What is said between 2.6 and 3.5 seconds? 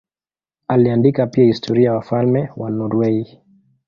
Norwei.